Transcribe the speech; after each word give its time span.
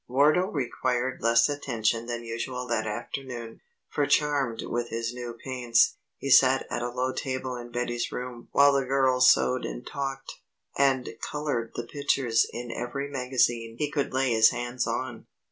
Wardo 0.07 0.47
required 0.47 1.21
less 1.21 1.47
attention 1.47 2.07
than 2.07 2.23
usual 2.23 2.65
that 2.65 2.87
afternoon, 2.87 3.61
for 3.87 4.07
charmed 4.07 4.63
with 4.63 4.89
his 4.89 5.13
new 5.13 5.37
paints, 5.43 5.95
he 6.17 6.31
sat 6.31 6.65
at 6.71 6.81
a 6.81 6.89
low 6.89 7.13
table 7.13 7.55
in 7.55 7.71
Betty's 7.71 8.11
room 8.11 8.47
while 8.51 8.73
the 8.73 8.83
girls 8.85 9.29
sewed 9.29 9.63
and 9.63 9.85
talked, 9.85 10.39
and 10.75 11.07
coloured 11.29 11.73
the 11.75 11.83
pictures 11.85 12.47
in 12.51 12.71
every 12.71 13.11
magazine 13.11 13.75
he 13.77 13.91
could 13.91 14.11
lay 14.11 14.31
his 14.31 14.49
hands 14.49 14.87
on. 14.87 15.27